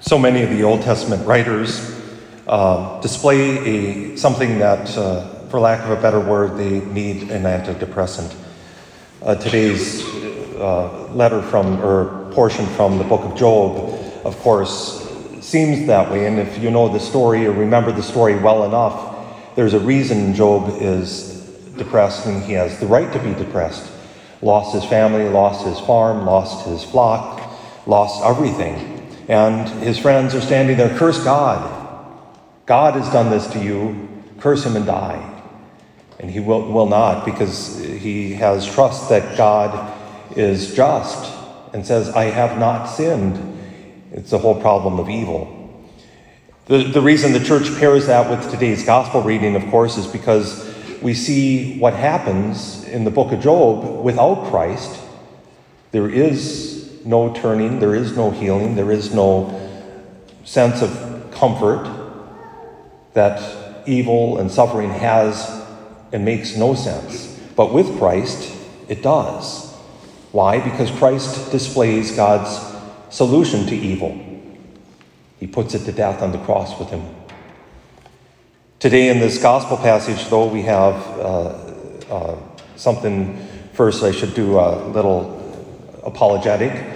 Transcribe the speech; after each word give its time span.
So 0.00 0.18
many 0.18 0.42
of 0.42 0.50
the 0.50 0.62
Old 0.62 0.82
Testament 0.82 1.26
writers 1.26 1.98
uh, 2.46 3.00
display 3.00 4.12
a, 4.12 4.16
something 4.16 4.58
that, 4.58 4.96
uh, 4.96 5.26
for 5.48 5.58
lack 5.58 5.82
of 5.84 5.90
a 5.90 6.00
better 6.00 6.20
word, 6.20 6.58
they 6.58 6.80
need 6.80 7.30
an 7.30 7.44
antidepressant. 7.44 8.36
Uh, 9.22 9.34
today's 9.36 10.04
uh, 10.56 11.10
letter 11.12 11.40
from, 11.40 11.82
or 11.82 12.30
portion 12.32 12.66
from 12.66 12.98
the 12.98 13.04
book 13.04 13.22
of 13.22 13.38
Job, 13.38 13.98
of 14.24 14.36
course, 14.40 15.02
seems 15.40 15.86
that 15.86 16.12
way. 16.12 16.26
And 16.26 16.38
if 16.38 16.58
you 16.58 16.70
know 16.70 16.88
the 16.88 17.00
story 17.00 17.46
or 17.46 17.52
remember 17.52 17.90
the 17.90 18.02
story 18.02 18.36
well 18.36 18.64
enough, 18.64 19.56
there's 19.56 19.72
a 19.72 19.80
reason 19.80 20.34
Job 20.34 20.76
is 20.78 21.40
depressed 21.78 22.26
and 22.26 22.42
he 22.42 22.52
has 22.52 22.78
the 22.78 22.86
right 22.86 23.10
to 23.14 23.18
be 23.18 23.32
depressed. 23.32 23.90
Lost 24.42 24.74
his 24.74 24.84
family, 24.84 25.28
lost 25.30 25.66
his 25.66 25.80
farm, 25.80 26.26
lost 26.26 26.66
his 26.66 26.84
flock, 26.84 27.50
lost 27.86 28.22
everything. 28.22 28.95
And 29.28 29.68
his 29.82 29.98
friends 29.98 30.34
are 30.34 30.40
standing 30.40 30.76
there, 30.76 30.96
curse 30.96 31.22
God. 31.22 31.72
God 32.66 32.94
has 32.94 33.10
done 33.12 33.30
this 33.30 33.46
to 33.48 33.58
you. 33.62 34.08
Curse 34.38 34.64
him 34.64 34.76
and 34.76 34.86
die. 34.86 35.32
And 36.18 36.30
he 36.30 36.40
will, 36.40 36.70
will 36.70 36.86
not 36.86 37.24
because 37.24 37.78
he 37.78 38.34
has 38.34 38.66
trust 38.66 39.08
that 39.08 39.36
God 39.36 39.94
is 40.36 40.74
just 40.74 41.34
and 41.72 41.86
says, 41.86 42.10
I 42.10 42.24
have 42.24 42.58
not 42.58 42.86
sinned. 42.86 43.58
It's 44.12 44.30
the 44.30 44.38
whole 44.38 44.60
problem 44.60 44.98
of 44.98 45.10
evil. 45.10 45.52
The, 46.66 46.84
the 46.84 47.00
reason 47.00 47.32
the 47.32 47.44
church 47.44 47.68
pairs 47.78 48.06
that 48.06 48.30
with 48.30 48.50
today's 48.50 48.84
gospel 48.84 49.22
reading, 49.22 49.56
of 49.56 49.66
course, 49.66 49.98
is 49.98 50.06
because 50.06 50.74
we 51.02 51.14
see 51.14 51.78
what 51.78 51.94
happens 51.94 52.84
in 52.84 53.04
the 53.04 53.10
book 53.10 53.32
of 53.32 53.40
Job 53.40 54.02
without 54.02 54.50
Christ. 54.50 55.00
There 55.92 56.10
is 56.10 56.75
no 57.06 57.32
turning, 57.32 57.78
there 57.78 57.94
is 57.94 58.16
no 58.16 58.30
healing, 58.30 58.74
there 58.74 58.90
is 58.90 59.14
no 59.14 59.62
sense 60.44 60.82
of 60.82 61.30
comfort 61.32 61.90
that 63.14 63.86
evil 63.86 64.38
and 64.38 64.50
suffering 64.50 64.90
has 64.90 65.64
and 66.12 66.24
makes 66.24 66.56
no 66.56 66.74
sense. 66.74 67.38
But 67.56 67.72
with 67.72 67.98
Christ, 67.98 68.54
it 68.88 69.02
does. 69.02 69.72
Why? 70.32 70.60
Because 70.60 70.90
Christ 70.90 71.50
displays 71.50 72.14
God's 72.14 72.60
solution 73.14 73.66
to 73.66 73.74
evil. 73.74 74.20
He 75.40 75.46
puts 75.46 75.74
it 75.74 75.84
to 75.84 75.92
death 75.92 76.22
on 76.22 76.32
the 76.32 76.38
cross 76.38 76.78
with 76.78 76.90
him. 76.90 77.02
Today, 78.78 79.08
in 79.08 79.20
this 79.20 79.40
gospel 79.40 79.76
passage, 79.78 80.28
though, 80.28 80.46
we 80.46 80.62
have 80.62 80.94
uh, 81.18 81.48
uh, 82.10 82.38
something. 82.76 83.36
First, 83.72 84.02
I 84.02 84.12
should 84.12 84.34
do 84.34 84.58
a 84.58 84.86
little 84.88 85.32
apologetic. 86.04 86.95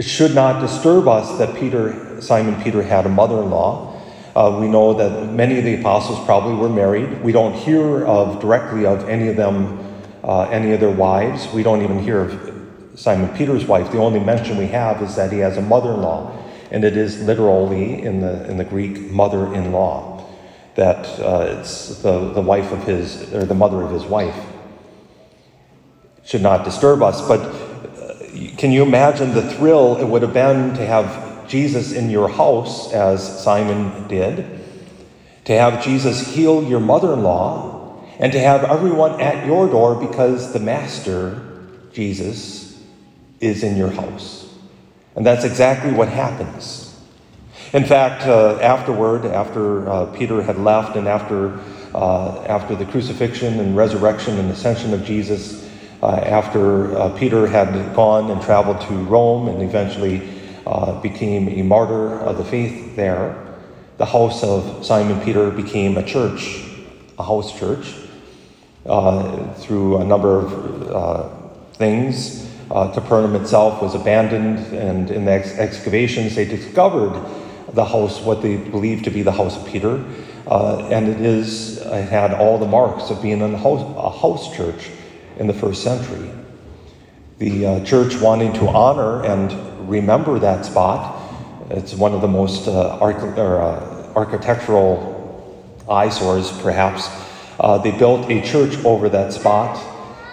It 0.00 0.06
should 0.06 0.34
not 0.34 0.62
disturb 0.62 1.08
us 1.08 1.36
that 1.36 1.54
Peter, 1.56 2.22
Simon 2.22 2.58
Peter 2.62 2.82
had 2.82 3.04
a 3.04 3.10
mother 3.10 3.42
in 3.42 3.50
law. 3.50 4.00
Uh, 4.34 4.56
we 4.58 4.66
know 4.66 4.94
that 4.94 5.30
many 5.30 5.58
of 5.58 5.64
the 5.64 5.78
apostles 5.78 6.24
probably 6.24 6.54
were 6.54 6.70
married. 6.70 7.22
We 7.22 7.32
don't 7.32 7.52
hear 7.52 8.06
of 8.06 8.40
directly 8.40 8.86
of 8.86 9.06
any 9.10 9.28
of 9.28 9.36
them, 9.36 9.78
uh, 10.24 10.44
any 10.44 10.72
of 10.72 10.80
their 10.80 10.90
wives. 10.90 11.52
We 11.52 11.62
don't 11.62 11.82
even 11.82 11.98
hear 11.98 12.20
of 12.22 12.98
Simon 12.98 13.28
Peter's 13.36 13.66
wife. 13.66 13.92
The 13.92 13.98
only 13.98 14.20
mention 14.20 14.56
we 14.56 14.68
have 14.68 15.02
is 15.02 15.16
that 15.16 15.32
he 15.32 15.38
has 15.40 15.58
a 15.58 15.60
mother 15.60 15.90
in 15.90 16.00
law, 16.00 16.34
and 16.70 16.82
it 16.82 16.96
is 16.96 17.22
literally 17.24 18.02
in 18.02 18.22
the, 18.22 18.48
in 18.48 18.56
the 18.56 18.64
Greek 18.64 19.10
mother 19.10 19.52
in 19.52 19.70
law, 19.70 20.26
that 20.76 21.04
uh, 21.20 21.58
it's 21.58 22.00
the, 22.00 22.32
the 22.32 22.40
wife 22.40 22.72
of 22.72 22.84
his, 22.84 23.34
or 23.34 23.44
the 23.44 23.54
mother 23.54 23.82
of 23.82 23.90
his 23.90 24.04
wife. 24.04 24.46
It 26.22 26.26
should 26.26 26.42
not 26.42 26.64
disturb 26.64 27.02
us, 27.02 27.20
but 27.28 27.59
can 28.60 28.72
you 28.72 28.82
imagine 28.82 29.32
the 29.32 29.54
thrill 29.54 29.96
it 29.96 30.04
would 30.04 30.20
have 30.20 30.34
been 30.34 30.74
to 30.74 30.84
have 30.84 31.48
Jesus 31.48 31.92
in 31.92 32.10
your 32.10 32.28
house, 32.28 32.92
as 32.92 33.42
Simon 33.42 34.06
did, 34.06 34.60
to 35.46 35.54
have 35.54 35.82
Jesus 35.82 36.34
heal 36.34 36.62
your 36.62 36.78
mother 36.78 37.14
in 37.14 37.22
law, 37.22 38.04
and 38.18 38.30
to 38.32 38.38
have 38.38 38.64
everyone 38.64 39.18
at 39.18 39.46
your 39.46 39.66
door 39.66 39.94
because 39.94 40.52
the 40.52 40.60
Master, 40.60 41.40
Jesus, 41.94 42.78
is 43.40 43.62
in 43.62 43.78
your 43.78 43.88
house? 43.88 44.54
And 45.16 45.24
that's 45.24 45.44
exactly 45.44 45.94
what 45.94 46.08
happens. 46.08 47.00
In 47.72 47.86
fact, 47.86 48.26
uh, 48.26 48.58
afterward, 48.60 49.24
after 49.24 49.88
uh, 49.88 50.04
Peter 50.14 50.42
had 50.42 50.58
left 50.58 50.96
and 50.96 51.08
after, 51.08 51.58
uh, 51.94 52.42
after 52.42 52.76
the 52.76 52.84
crucifixion 52.84 53.58
and 53.58 53.74
resurrection 53.74 54.38
and 54.38 54.50
ascension 54.50 54.92
of 54.92 55.02
Jesus, 55.02 55.69
after 56.08 56.96
uh, 56.96 57.10
Peter 57.18 57.46
had 57.46 57.94
gone 57.94 58.30
and 58.30 58.40
traveled 58.40 58.80
to 58.82 58.94
Rome 59.04 59.48
and 59.48 59.62
eventually 59.62 60.22
uh, 60.66 60.98
became 61.00 61.48
a 61.48 61.62
martyr 61.62 62.18
of 62.20 62.38
the 62.38 62.44
faith 62.44 62.96
there, 62.96 63.36
the 63.98 64.06
house 64.06 64.42
of 64.42 64.84
Simon 64.84 65.20
Peter 65.20 65.50
became 65.50 65.98
a 65.98 66.02
church, 66.02 66.64
a 67.18 67.22
house 67.22 67.58
church, 67.58 67.94
uh, 68.86 69.52
through 69.54 69.98
a 69.98 70.04
number 70.04 70.38
of 70.38 70.90
uh, 70.90 71.28
things. 71.74 72.50
Uh, 72.70 72.90
Capernaum 72.92 73.34
itself 73.34 73.82
was 73.82 73.94
abandoned, 73.94 74.58
and 74.74 75.10
in 75.10 75.26
the 75.26 75.32
ex- 75.32 75.58
excavations, 75.58 76.34
they 76.34 76.46
discovered 76.46 77.12
the 77.74 77.84
house, 77.84 78.22
what 78.22 78.40
they 78.40 78.56
believed 78.56 79.04
to 79.04 79.10
be 79.10 79.20
the 79.22 79.32
house 79.32 79.60
of 79.60 79.66
Peter. 79.66 79.96
and 80.46 81.08
it 81.08 81.20
is, 81.20 81.76
it 81.78 82.08
had 82.08 82.32
all 82.32 82.58
the 82.58 82.66
marks 82.66 83.10
of 83.10 83.20
being 83.20 83.42
a 83.42 83.58
house, 83.58 83.82
a 83.96 84.10
house 84.10 84.56
church 84.56 84.88
in 85.40 85.46
the 85.46 85.54
first 85.54 85.82
century. 85.82 86.30
The 87.38 87.66
uh, 87.66 87.84
church 87.84 88.20
wanting 88.20 88.52
to 88.52 88.68
honor 88.68 89.24
and 89.24 89.88
remember 89.88 90.38
that 90.38 90.66
spot, 90.66 91.18
it's 91.70 91.94
one 91.94 92.12
of 92.12 92.20
the 92.20 92.28
most 92.28 92.68
uh, 92.68 92.98
arch- 93.00 93.38
or, 93.38 93.62
uh, 93.62 94.12
architectural 94.14 95.16
eyesores, 95.88 96.52
perhaps. 96.60 97.08
Uh, 97.58 97.78
they 97.78 97.90
built 97.90 98.30
a 98.30 98.42
church 98.42 98.76
over 98.84 99.08
that 99.08 99.32
spot, 99.32 99.82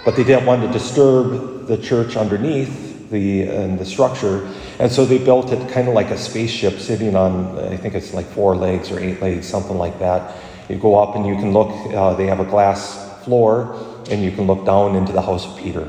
but 0.04 0.18
they 0.18 0.26
didn't 0.26 0.46
want 0.46 0.62
to 0.62 0.68
disturb 0.72 1.68
the 1.68 1.78
church 1.78 2.18
underneath 2.18 3.10
the, 3.10 3.44
and 3.44 3.80
the 3.80 3.86
structure, 3.86 4.54
and 4.80 4.92
so 4.92 5.06
they 5.06 5.18
built 5.18 5.54
it 5.54 5.72
kind 5.72 5.88
of 5.88 5.94
like 5.94 6.12
a 6.12 6.18
spaceship 6.18 6.80
sitting 6.80 7.16
on, 7.16 7.58
I 7.60 7.78
think 7.78 7.96
it's 7.96 8.14
like 8.14 8.26
four 8.26 8.58
legs 8.58 8.92
or 8.92 9.00
eight 9.00 9.22
legs, 9.22 9.48
something 9.48 9.78
like 9.78 10.00
that. 10.00 10.36
You 10.68 10.76
go 10.76 10.96
up 10.96 11.16
and 11.16 11.26
you 11.26 11.36
can 11.36 11.54
look, 11.54 11.70
uh, 11.94 12.14
they 12.16 12.26
have 12.28 12.42
a 12.42 12.46
glass 12.46 13.24
floor, 13.24 13.87
and 14.10 14.24
you 14.24 14.32
can 14.32 14.48
look 14.48 14.66
down 14.66 14.96
into 14.96 15.12
the 15.12 15.22
house 15.22 15.46
of 15.46 15.58
Peter. 15.58 15.88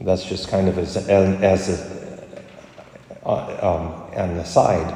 That's 0.00 0.24
just 0.24 0.48
kind 0.48 0.68
of 0.68 0.78
as, 0.78 0.96
as 0.96 1.68
a, 1.68 2.44
uh, 3.24 4.08
um, 4.12 4.14
an 4.14 4.36
aside. 4.38 4.94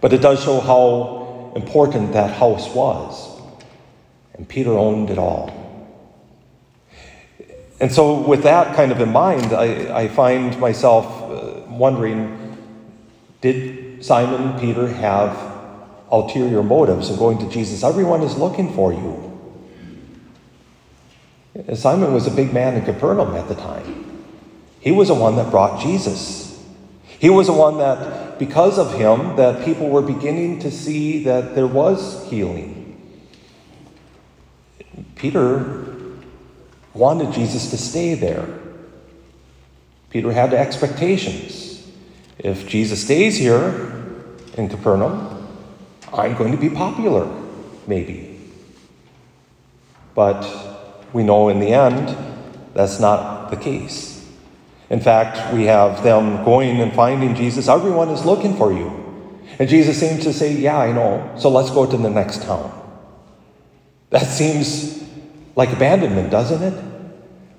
But 0.00 0.12
it 0.12 0.22
does 0.22 0.42
show 0.42 0.60
how 0.60 1.52
important 1.54 2.12
that 2.14 2.30
house 2.30 2.74
was. 2.74 3.40
And 4.34 4.48
Peter 4.48 4.72
owned 4.72 5.10
it 5.10 5.18
all. 5.18 5.60
And 7.80 7.92
so, 7.92 8.20
with 8.20 8.44
that 8.44 8.74
kind 8.74 8.92
of 8.92 9.00
in 9.00 9.12
mind, 9.12 9.52
I, 9.52 10.04
I 10.04 10.08
find 10.08 10.58
myself 10.58 11.06
uh, 11.22 11.60
wondering 11.68 12.40
did 13.40 14.02
Simon 14.02 14.58
Peter 14.58 14.88
have 14.88 15.36
ulterior 16.10 16.62
motives 16.62 17.10
in 17.10 17.18
going 17.18 17.36
to 17.38 17.48
Jesus? 17.50 17.84
Everyone 17.84 18.22
is 18.22 18.38
looking 18.38 18.72
for 18.72 18.90
you. 18.92 19.33
Simon 21.74 22.12
was 22.12 22.26
a 22.26 22.30
big 22.30 22.52
man 22.52 22.74
in 22.74 22.84
Capernaum 22.84 23.34
at 23.36 23.48
the 23.48 23.54
time. 23.54 24.22
He 24.80 24.90
was 24.90 25.08
the 25.08 25.14
one 25.14 25.36
that 25.36 25.50
brought 25.50 25.80
Jesus. 25.80 26.62
He 27.06 27.30
was 27.30 27.46
the 27.46 27.52
one 27.52 27.78
that, 27.78 28.38
because 28.38 28.78
of 28.78 28.92
him, 28.94 29.36
that 29.36 29.64
people 29.64 29.88
were 29.88 30.02
beginning 30.02 30.58
to 30.60 30.70
see 30.70 31.24
that 31.24 31.54
there 31.54 31.66
was 31.66 32.28
healing. 32.28 32.82
Peter 35.14 35.86
wanted 36.92 37.32
Jesus 37.32 37.70
to 37.70 37.78
stay 37.78 38.14
there. 38.14 38.48
Peter 40.10 40.32
had 40.32 40.52
expectations. 40.52 41.90
If 42.38 42.68
Jesus 42.68 43.04
stays 43.04 43.36
here 43.36 44.12
in 44.58 44.68
Capernaum, 44.68 45.48
I'm 46.12 46.36
going 46.36 46.52
to 46.52 46.58
be 46.58 46.68
popular, 46.68 47.26
maybe. 47.86 48.38
But 50.14 50.73
we 51.14 51.22
know 51.22 51.48
in 51.48 51.60
the 51.60 51.68
end 51.68 52.14
that's 52.74 53.00
not 53.00 53.50
the 53.50 53.56
case. 53.56 54.14
In 54.90 55.00
fact, 55.00 55.54
we 55.54 55.64
have 55.64 56.02
them 56.02 56.44
going 56.44 56.80
and 56.80 56.92
finding 56.92 57.34
Jesus. 57.34 57.68
Everyone 57.68 58.10
is 58.10 58.26
looking 58.26 58.56
for 58.56 58.72
you. 58.72 59.00
And 59.58 59.68
Jesus 59.68 59.98
seems 59.98 60.24
to 60.24 60.32
say, 60.32 60.52
Yeah, 60.52 60.78
I 60.78 60.92
know. 60.92 61.32
So 61.38 61.48
let's 61.48 61.70
go 61.70 61.86
to 61.86 61.96
the 61.96 62.10
next 62.10 62.42
town. 62.42 62.80
That 64.10 64.26
seems 64.26 65.02
like 65.56 65.72
abandonment, 65.72 66.30
doesn't 66.30 66.62
it? 66.62 66.84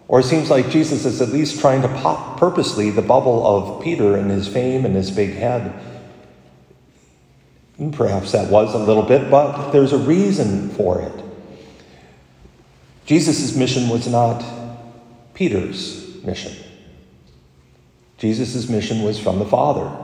Or 0.08 0.20
it 0.20 0.24
seems 0.24 0.50
like 0.50 0.70
Jesus 0.70 1.06
is 1.06 1.22
at 1.22 1.30
least 1.30 1.60
trying 1.60 1.82
to 1.82 1.88
pop 1.88 2.38
purposely 2.38 2.92
the 2.92 3.02
bubble 3.02 3.46
of 3.46 3.84
Peter 3.84 4.16
and 4.16 4.30
his 4.30 4.48
fame 4.48 4.86
and 4.86 4.96
his 4.96 5.10
big 5.10 5.34
head. 5.34 5.74
And 7.78 7.94
perhaps 7.94 8.32
that 8.34 8.52
was 8.52 8.74
a 8.74 8.78
little 8.78 9.04
bit, 9.04 9.32
but 9.32 9.72
there's 9.72 9.94
a 9.94 9.98
reason 9.98 10.70
for 10.70 11.02
it. 11.02 11.25
Jesus' 13.06 13.56
mission 13.56 13.88
was 13.90 14.08
not 14.08 14.44
Peter's 15.34 16.24
mission. 16.24 16.54
Jesus' 18.18 18.68
mission 18.70 19.04
was 19.04 19.20
from 19.20 19.40
the 19.40 19.46
Father. 19.46 20.04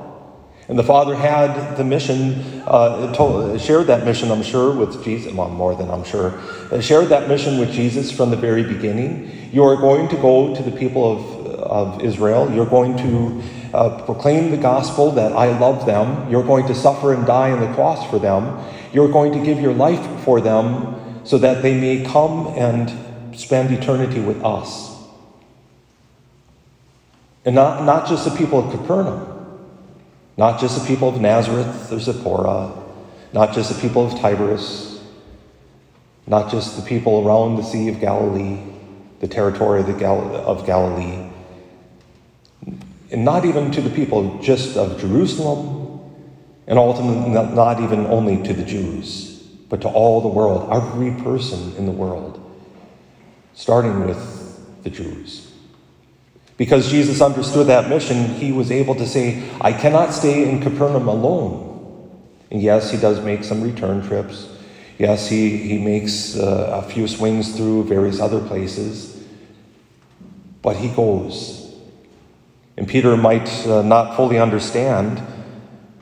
And 0.67 0.77
the 0.77 0.83
Father 0.83 1.15
had 1.15 1.75
the 1.75 1.83
mission, 1.83 2.61
uh, 2.67 3.13
told, 3.13 3.59
shared 3.59 3.87
that 3.87 4.05
mission, 4.05 4.31
I'm 4.31 4.43
sure, 4.43 4.73
with 4.73 5.03
Jesus, 5.03 5.33
well, 5.33 5.49
more 5.49 5.75
than 5.75 5.89
I'm 5.89 6.03
sure, 6.03 6.37
uh, 6.71 6.79
shared 6.79 7.09
that 7.09 7.27
mission 7.27 7.57
with 7.57 7.71
Jesus 7.71 8.11
from 8.11 8.29
the 8.29 8.37
very 8.37 8.63
beginning. 8.63 9.49
You 9.51 9.63
are 9.63 9.75
going 9.75 10.07
to 10.09 10.15
go 10.17 10.55
to 10.55 10.63
the 10.63 10.71
people 10.71 11.11
of, 11.11 11.45
of 11.57 12.01
Israel. 12.03 12.51
You're 12.53 12.67
going 12.67 12.95
to 12.97 13.43
uh, 13.73 14.03
proclaim 14.05 14.51
the 14.51 14.57
gospel 14.57 15.11
that 15.11 15.33
I 15.33 15.57
love 15.57 15.85
them. 15.85 16.29
You're 16.29 16.43
going 16.43 16.67
to 16.67 16.75
suffer 16.75 17.13
and 17.13 17.25
die 17.25 17.51
on 17.51 17.59
the 17.59 17.73
cross 17.73 18.09
for 18.09 18.19
them. 18.19 18.63
You're 18.93 19.11
going 19.11 19.31
to 19.33 19.43
give 19.43 19.59
your 19.59 19.73
life 19.73 20.23
for 20.23 20.39
them 20.39 21.10
so 21.23 21.37
that 21.37 21.61
they 21.61 21.79
may 21.79 22.03
come 22.03 22.47
and 22.57 23.37
spend 23.37 23.71
eternity 23.71 24.19
with 24.19 24.43
us. 24.43 24.91
And 27.45 27.55
not, 27.55 27.83
not 27.85 28.07
just 28.07 28.25
the 28.25 28.37
people 28.37 28.59
of 28.59 28.71
Capernaum, 28.71 29.27
not 30.37 30.59
just 30.59 30.79
the 30.79 30.87
people 30.87 31.09
of 31.09 31.19
Nazareth 31.19 31.91
or 31.91 31.99
Zipporah, 31.99 32.71
not 33.33 33.53
just 33.53 33.73
the 33.73 33.81
people 33.81 34.05
of 34.05 34.19
Tiberias, 34.19 35.01
not 36.27 36.51
just 36.51 36.75
the 36.75 36.81
people 36.83 37.25
around 37.25 37.55
the 37.55 37.63
Sea 37.63 37.89
of 37.89 37.99
Galilee, 37.99 38.59
the 39.19 39.27
territory 39.27 39.81
of, 39.81 39.87
the 39.87 39.93
Gal- 39.93 40.35
of 40.35 40.65
Galilee, 40.65 41.29
and 43.11 43.25
not 43.25 43.45
even 43.45 43.71
to 43.71 43.81
the 43.81 43.89
people 43.89 44.39
just 44.39 44.77
of 44.77 44.99
Jerusalem, 44.99 45.99
and 46.67 46.79
ultimately 46.79 47.29
not 47.31 47.81
even 47.81 48.05
only 48.07 48.41
to 48.43 48.53
the 48.53 48.63
Jews, 48.63 49.30
but 49.71 49.79
to 49.79 49.87
all 49.87 50.19
the 50.19 50.27
world, 50.27 50.69
every 50.69 51.11
person 51.23 51.73
in 51.77 51.85
the 51.85 51.93
world, 51.93 52.37
starting 53.53 54.05
with 54.05 54.83
the 54.83 54.89
Jews. 54.89 55.49
Because 56.57 56.91
Jesus 56.91 57.21
understood 57.21 57.67
that 57.67 57.89
mission, 57.89 58.25
he 58.35 58.51
was 58.51 58.69
able 58.69 58.95
to 58.95 59.07
say, 59.07 59.49
I 59.61 59.71
cannot 59.71 60.13
stay 60.13 60.49
in 60.49 60.61
Capernaum 60.61 61.07
alone. 61.07 62.11
And 62.51 62.61
yes, 62.61 62.91
he 62.91 62.97
does 62.97 63.21
make 63.21 63.45
some 63.45 63.61
return 63.61 64.05
trips. 64.05 64.49
Yes, 64.99 65.29
he, 65.29 65.55
he 65.55 65.77
makes 65.77 66.35
uh, 66.37 66.83
a 66.83 66.89
few 66.89 67.07
swings 67.07 67.55
through 67.55 67.85
various 67.85 68.19
other 68.19 68.41
places. 68.41 69.23
But 70.61 70.75
he 70.75 70.89
goes. 70.89 71.73
And 72.75 72.89
Peter 72.89 73.15
might 73.15 73.47
uh, 73.65 73.83
not 73.83 74.17
fully 74.17 74.37
understand, 74.37 75.23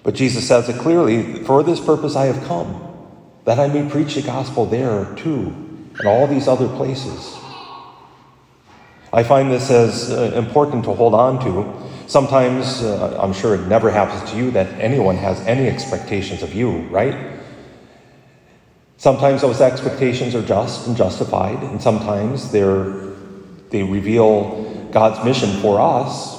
but 0.01 0.16
Jesus 0.16 0.48
says 0.48 0.68
it 0.69 0.77
clearly 0.77 1.44
For 1.44 1.62
this 1.62 1.80
purpose 1.80 2.16
I 2.16 2.25
have 2.25 2.44
come, 2.48 2.89
that 3.50 3.57
I 3.57 3.66
may 3.66 3.90
preach 3.90 4.13
the 4.13 4.22
gospel 4.22 4.68
there 4.68 5.06
too, 5.16 5.51
and 5.98 6.07
all 6.07 6.28
these 6.28 6.48
other 6.48 6.68
places. 6.68 7.36
I 9.12 9.24
find 9.24 9.50
this 9.50 9.72
as 9.72 10.12
uh, 10.12 10.34
important 10.36 10.84
to 10.84 10.94
hold 10.94 11.16
on 11.16 11.44
to. 11.46 11.66
Sometimes, 12.06 12.84
uh, 12.84 13.19
I'm 13.19 13.34
sure 13.34 13.56
it 13.56 13.66
never 13.66 13.90
happens 13.90 14.30
to 14.30 14.38
you 14.38 14.51
that 14.51 14.68
anyone 14.80 15.18
has 15.18 15.40
any 15.48 15.68
expectations 15.68 16.44
of 16.44 16.54
you, 16.54 16.81
right? 16.90 17.40
Sometimes 18.98 19.42
those 19.42 19.62
expectations 19.62 20.36
are 20.36 20.45
just 20.45 20.86
and 20.86 20.95
justified, 20.95 21.57
and 21.63 21.81
sometimes 21.81 22.52
they're, 22.52 23.16
they 23.72 23.81
reveal 23.81 24.90
God's 24.92 25.25
mission 25.25 25.60
for 25.60 25.81
us. 25.81 26.38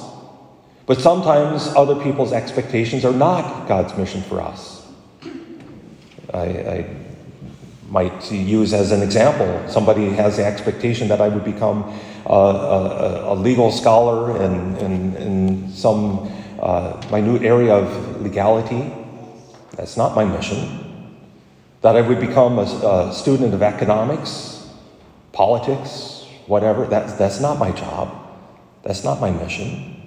But 0.85 1.01
sometimes 1.01 1.67
other 1.75 2.01
people's 2.01 2.31
expectations 2.31 3.03
are 3.03 3.11
not 3.11 3.67
God's 3.67 3.97
mission 3.97 4.21
for 4.21 4.39
us. 4.39 4.87
I, 6.33 6.39
I 6.39 7.00
might 7.91 8.31
use 8.31 8.73
as 8.73 8.91
an 8.93 9.03
example 9.03 9.61
somebody 9.67 10.09
has 10.09 10.37
the 10.37 10.45
expectation 10.45 11.09
that 11.09 11.19
I 11.19 11.27
would 11.27 11.43
become 11.43 11.83
a, 12.25 12.33
a, 12.33 13.33
a 13.33 13.35
legal 13.35 13.71
scholar 13.71 14.41
in, 14.41 14.77
in, 14.77 15.15
in 15.17 15.69
some 15.71 16.31
uh, 16.59 17.01
minute 17.11 17.41
area 17.43 17.73
of 17.75 18.21
legality. 18.21 18.93
That's 19.75 19.97
not 19.97 20.15
my 20.15 20.23
mission. 20.23 21.17
That 21.81 21.97
I 21.97 22.01
would 22.01 22.19
become 22.19 22.59
a, 22.59 22.63
a 23.09 23.13
student 23.13 23.53
of 23.53 23.61
economics, 23.61 24.69
politics, 25.33 26.25
whatever. 26.47 26.85
That's, 26.85 27.13
that's 27.13 27.41
not 27.41 27.57
my 27.57 27.71
job. 27.71 28.15
That's 28.83 29.03
not 29.03 29.19
my 29.19 29.31
mission. 29.31 29.97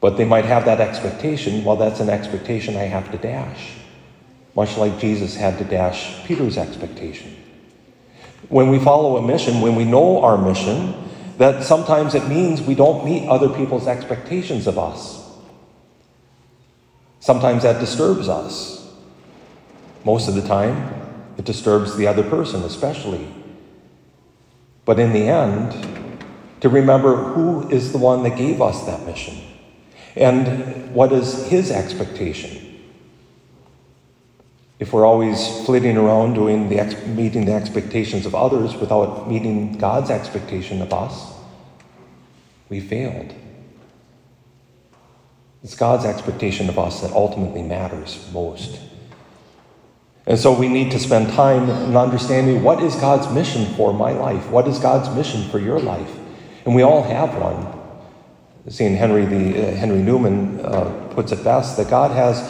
But 0.00 0.16
they 0.16 0.24
might 0.24 0.44
have 0.44 0.64
that 0.66 0.80
expectation. 0.80 1.64
Well, 1.64 1.76
that's 1.76 2.00
an 2.00 2.08
expectation 2.08 2.76
I 2.76 2.84
have 2.84 3.10
to 3.10 3.18
dash. 3.18 3.72
Much 4.54 4.76
like 4.76 4.98
Jesus 5.00 5.34
had 5.34 5.58
to 5.58 5.64
dash 5.64 6.24
Peter's 6.26 6.56
expectation. 6.56 7.36
When 8.48 8.70
we 8.70 8.78
follow 8.78 9.16
a 9.16 9.26
mission, 9.26 9.60
when 9.60 9.74
we 9.74 9.84
know 9.84 10.22
our 10.22 10.38
mission, 10.38 10.94
that 11.38 11.64
sometimes 11.64 12.14
it 12.14 12.28
means 12.28 12.62
we 12.62 12.74
don't 12.74 13.04
meet 13.04 13.28
other 13.28 13.48
people's 13.48 13.88
expectations 13.88 14.66
of 14.66 14.78
us. 14.78 15.24
Sometimes 17.18 17.62
that 17.64 17.80
disturbs 17.80 18.28
us. 18.28 18.92
Most 20.04 20.28
of 20.28 20.34
the 20.34 20.46
time, 20.46 20.92
it 21.36 21.44
disturbs 21.44 21.96
the 21.96 22.06
other 22.06 22.22
person, 22.22 22.62
especially. 22.62 23.26
But 24.84 25.00
in 25.00 25.12
the 25.12 25.28
end, 25.28 26.20
to 26.60 26.68
remember 26.68 27.16
who 27.16 27.68
is 27.70 27.92
the 27.92 27.98
one 27.98 28.22
that 28.22 28.36
gave 28.36 28.62
us 28.62 28.86
that 28.86 29.04
mission 29.04 29.38
and 30.14 30.94
what 30.94 31.12
is 31.12 31.46
his 31.48 31.70
expectation 31.70 32.63
if 34.78 34.92
we're 34.92 35.06
always 35.06 35.64
flitting 35.64 35.96
around 35.96 36.34
doing 36.34 36.68
the 36.68 36.80
ex- 36.80 37.06
meeting 37.06 37.44
the 37.44 37.52
expectations 37.52 38.26
of 38.26 38.34
others 38.34 38.74
without 38.74 39.28
meeting 39.28 39.78
God's 39.78 40.10
expectation 40.10 40.82
of 40.82 40.92
us, 40.92 41.32
we 42.68 42.80
failed. 42.80 43.34
It's 45.62 45.74
God's 45.74 46.04
expectation 46.04 46.68
of 46.68 46.78
us 46.78 47.00
that 47.00 47.12
ultimately 47.12 47.62
matters 47.62 48.28
most. 48.32 48.80
And 50.26 50.38
so 50.38 50.52
we 50.52 50.68
need 50.68 50.90
to 50.92 50.98
spend 50.98 51.30
time 51.32 51.68
in 51.68 51.96
understanding 51.96 52.62
what 52.62 52.82
is 52.82 52.94
God's 52.96 53.32
mission 53.32 53.66
for 53.74 53.92
my 53.92 54.12
life? 54.12 54.48
What 54.50 54.66
is 54.66 54.78
God's 54.78 55.14
mission 55.14 55.48
for 55.50 55.58
your 55.58 55.78
life? 55.78 56.10
And 56.64 56.74
we 56.74 56.82
all 56.82 57.02
have 57.02 57.36
one. 57.36 57.80
St. 58.68 58.96
Henry, 58.96 59.26
the, 59.26 59.68
uh, 59.68 59.74
Henry 59.74 60.02
Newman 60.02 60.60
uh, 60.60 61.08
puts 61.10 61.32
it 61.32 61.44
best 61.44 61.76
that 61.76 61.90
God 61.90 62.10
has 62.10 62.40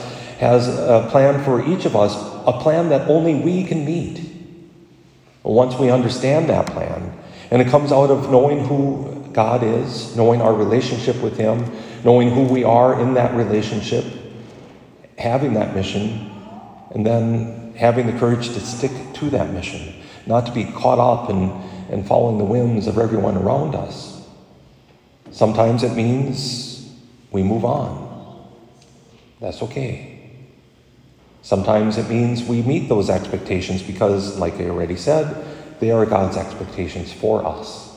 has 0.44 0.68
a 0.68 1.08
plan 1.10 1.42
for 1.42 1.64
each 1.66 1.86
of 1.86 1.96
us, 1.96 2.14
a 2.46 2.52
plan 2.60 2.90
that 2.90 3.08
only 3.08 3.34
we 3.34 3.64
can 3.64 3.84
meet. 3.84 4.20
Once 5.42 5.74
we 5.78 5.90
understand 5.90 6.50
that 6.50 6.66
plan, 6.66 7.18
and 7.50 7.62
it 7.62 7.68
comes 7.68 7.90
out 7.92 8.10
of 8.10 8.30
knowing 8.30 8.64
who 8.64 9.26
God 9.32 9.62
is, 9.62 10.14
knowing 10.16 10.42
our 10.42 10.54
relationship 10.54 11.16
with 11.22 11.38
Him, 11.38 11.64
knowing 12.04 12.30
who 12.30 12.44
we 12.44 12.62
are 12.62 13.00
in 13.00 13.14
that 13.14 13.34
relationship, 13.34 14.04
having 15.16 15.54
that 15.54 15.74
mission, 15.74 16.30
and 16.94 17.06
then 17.06 17.72
having 17.74 18.06
the 18.06 18.18
courage 18.18 18.48
to 18.48 18.60
stick 18.60 18.92
to 19.14 19.30
that 19.30 19.50
mission, 19.50 19.94
not 20.26 20.44
to 20.44 20.52
be 20.52 20.64
caught 20.64 20.98
up 20.98 21.30
in, 21.30 21.50
in 21.90 22.04
following 22.04 22.36
the 22.36 22.44
whims 22.44 22.86
of 22.86 22.98
everyone 22.98 23.36
around 23.36 23.74
us. 23.74 24.28
Sometimes 25.30 25.82
it 25.82 25.94
means 25.94 26.94
we 27.30 27.42
move 27.42 27.64
on. 27.64 28.04
That's 29.40 29.62
okay. 29.62 30.13
Sometimes 31.44 31.98
it 31.98 32.08
means 32.08 32.42
we 32.42 32.62
meet 32.62 32.88
those 32.88 33.10
expectations 33.10 33.82
because, 33.82 34.38
like 34.38 34.54
I 34.54 34.70
already 34.70 34.96
said, 34.96 35.44
they 35.78 35.90
are 35.90 36.06
God's 36.06 36.38
expectations 36.38 37.12
for 37.12 37.46
us. 37.46 37.94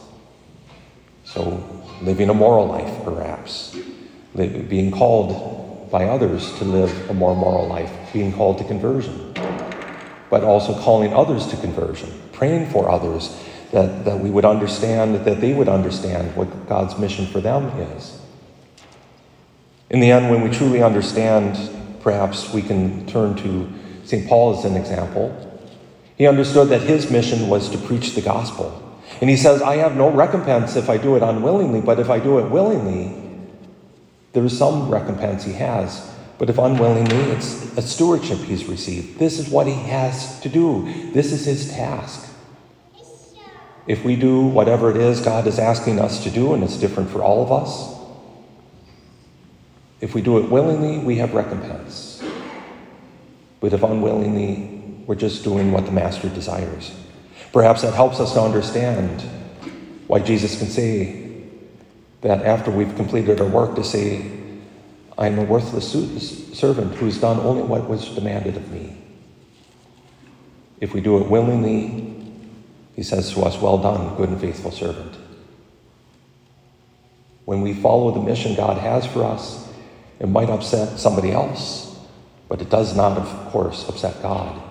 So, 1.23 1.63
living 2.01 2.29
a 2.29 2.33
moral 2.33 2.67
life, 2.67 3.05
perhaps, 3.05 3.73
being 4.35 4.91
called 4.91 5.89
by 5.89 6.09
others 6.09 6.57
to 6.57 6.65
live 6.65 7.09
a 7.09 7.13
more 7.13 7.37
moral 7.37 7.67
life, 7.69 7.89
being 8.11 8.33
called 8.33 8.57
to 8.57 8.65
conversion, 8.65 9.33
but 10.29 10.43
also 10.43 10.77
calling 10.81 11.13
others 11.13 11.47
to 11.47 11.55
conversion, 11.55 12.11
praying 12.33 12.69
for 12.69 12.89
others 12.89 13.41
that, 13.71 14.03
that 14.03 14.19
we 14.19 14.29
would 14.29 14.43
understand, 14.43 15.23
that 15.23 15.39
they 15.39 15.53
would 15.53 15.69
understand 15.69 16.35
what 16.35 16.67
God's 16.67 16.99
mission 16.99 17.25
for 17.25 17.39
them 17.39 17.67
is. 17.95 18.19
In 19.89 20.01
the 20.01 20.11
end, 20.11 20.29
when 20.29 20.41
we 20.41 20.49
truly 20.49 20.83
understand 20.83 21.55
perhaps 22.07 22.53
we 22.53 22.61
can 22.61 23.05
turn 23.05 23.35
to 23.35 23.69
St. 24.05 24.29
Paul 24.29 24.57
as 24.57 24.63
an 24.63 24.77
example. 24.77 25.27
He 26.17 26.25
understood 26.25 26.69
that 26.69 26.79
his 26.79 27.11
mission 27.11 27.49
was 27.49 27.69
to 27.71 27.77
preach 27.77 28.15
the 28.15 28.21
gospel. 28.21 28.81
And 29.19 29.29
he 29.29 29.35
says, 29.35 29.61
I 29.61 29.75
have 29.75 29.97
no 29.97 30.09
recompense 30.09 30.77
if 30.77 30.89
I 30.89 30.95
do 30.95 31.17
it 31.17 31.21
unwillingly, 31.21 31.81
but 31.81 31.99
if 31.99 32.09
I 32.09 32.19
do 32.19 32.39
it 32.39 32.49
willingly, 32.49 33.13
there 34.31 34.45
is 34.45 34.57
some 34.57 34.89
recompense 34.89 35.43
he 35.43 35.51
has. 35.51 36.09
But 36.37 36.49
if 36.49 36.57
unwillingly, 36.57 37.33
it's 37.33 37.77
a 37.77 37.81
stewardship 37.81 38.37
he's 38.37 38.63
received. 38.67 39.19
This 39.19 39.37
is 39.37 39.49
what 39.49 39.67
he 39.67 39.73
has 39.73 40.39
to 40.39 40.47
do, 40.47 41.11
this 41.11 41.33
is 41.33 41.43
his 41.43 41.69
task. 41.73 42.23
If 43.85 44.05
we 44.05 44.15
do 44.15 44.45
whatever 44.45 44.89
it 44.91 44.95
is 44.95 45.19
God 45.19 45.45
is 45.45 45.59
asking 45.59 45.99
us 45.99 46.23
to 46.23 46.29
do, 46.29 46.53
and 46.53 46.63
it's 46.63 46.77
different 46.77 47.09
for 47.09 47.21
all 47.21 47.43
of 47.43 47.51
us, 47.51 47.96
if 49.99 50.13
we 50.13 50.21
do 50.21 50.37
it 50.37 50.49
willingly, 50.49 50.99
we 50.99 51.15
have 51.17 51.33
recompense. 51.33 52.23
But 53.59 53.73
if 53.73 53.83
unwillingly, 53.83 55.03
we're 55.07 55.15
just 55.15 55.43
doing 55.43 55.71
what 55.71 55.85
the 55.85 55.91
Master 55.91 56.29
desires. 56.29 56.95
Perhaps 57.51 57.81
that 57.81 57.93
helps 57.93 58.19
us 58.19 58.33
to 58.33 58.41
understand 58.41 59.21
why 60.07 60.19
Jesus 60.19 60.57
can 60.59 60.67
say 60.67 61.43
that 62.21 62.45
after 62.45 62.71
we've 62.71 62.95
completed 62.95 63.41
our 63.41 63.47
work, 63.47 63.75
to 63.75 63.83
say, 63.83 64.31
I 65.17 65.27
am 65.27 65.39
a 65.39 65.43
worthless 65.43 65.91
servant 66.57 66.93
who's 66.95 67.19
done 67.19 67.39
only 67.39 67.63
what 67.63 67.89
was 67.89 68.07
demanded 68.09 68.55
of 68.55 68.71
me. 68.71 68.97
If 70.79 70.93
we 70.93 71.01
do 71.01 71.17
it 71.19 71.27
willingly, 71.27 72.23
he 72.95 73.03
says 73.03 73.33
to 73.33 73.41
us, 73.41 73.59
Well 73.59 73.79
done, 73.79 74.15
good 74.15 74.29
and 74.29 74.39
faithful 74.39 74.71
servant. 74.71 75.15
When 77.45 77.61
we 77.61 77.73
follow 77.73 78.11
the 78.11 78.21
mission 78.21 78.55
God 78.55 78.77
has 78.77 79.05
for 79.05 79.23
us, 79.23 79.66
it 80.19 80.27
might 80.27 80.49
upset 80.49 80.99
somebody 80.99 81.31
else, 81.31 81.97
but 82.49 82.61
it 82.61 82.69
does 82.69 82.95
not, 82.95 83.17
of 83.17 83.27
course, 83.51 83.87
upset 83.87 84.21
God. 84.21 84.61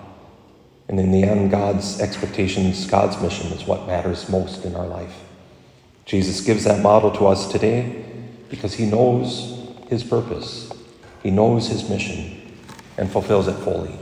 And 0.89 0.99
in 0.99 1.11
the 1.11 1.23
end, 1.23 1.51
God's 1.51 1.99
expectations, 1.99 2.85
God's 2.87 3.21
mission 3.21 3.51
is 3.51 3.65
what 3.65 3.87
matters 3.87 4.29
most 4.29 4.65
in 4.65 4.75
our 4.75 4.87
life. 4.87 5.23
Jesus 6.05 6.41
gives 6.41 6.63
that 6.63 6.81
model 6.81 7.11
to 7.11 7.27
us 7.27 7.51
today 7.51 8.05
because 8.49 8.73
he 8.73 8.85
knows 8.85 9.67
his 9.89 10.03
purpose, 10.03 10.71
he 11.21 11.31
knows 11.31 11.67
his 11.67 11.89
mission, 11.89 12.57
and 12.97 13.11
fulfills 13.11 13.47
it 13.47 13.55
fully. 13.55 13.97